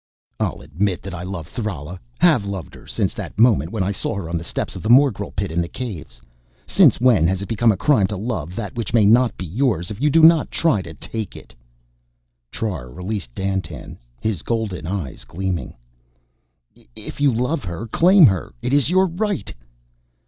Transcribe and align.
"I'll 0.39 0.61
admit 0.61 1.03
that 1.03 1.13
I 1.13 1.21
love 1.21 1.47
Thrala 1.47 1.99
have 2.17 2.47
loved 2.47 2.73
her 2.73 2.87
since 2.87 3.13
that 3.13 3.37
moment 3.37 3.69
when 3.71 3.83
I 3.83 3.91
saw 3.91 4.15
her 4.15 4.27
on 4.29 4.35
the 4.35 4.43
steps 4.43 4.75
of 4.75 4.81
the 4.81 4.89
morgel 4.89 5.29
pit 5.31 5.51
in 5.51 5.61
the 5.61 5.67
caves. 5.67 6.19
Since 6.65 6.99
when 6.99 7.27
has 7.27 7.43
it 7.43 7.47
become 7.47 7.71
a 7.71 7.77
crime 7.77 8.07
to 8.07 8.17
love 8.17 8.55
that 8.55 8.73
which 8.73 8.95
may 8.95 9.05
not 9.05 9.37
be 9.37 9.45
yours 9.45 9.91
if 9.91 10.01
you 10.01 10.09
do 10.09 10.23
not 10.23 10.49
try 10.49 10.81
to 10.81 10.95
take 10.95 11.35
it?" 11.35 11.53
Trar 12.51 12.89
released 12.89 13.35
Dandtan, 13.35 13.99
his 14.19 14.41
golden 14.41 14.87
eyes 14.87 15.23
gleaming. 15.23 15.75
"If 16.95 17.21
you 17.21 17.31
love 17.31 17.63
her, 17.65 17.85
claim 17.85 18.25
her. 18.25 18.55
It 18.63 18.73
is 18.73 18.89
your 18.89 19.05
right." 19.05 19.53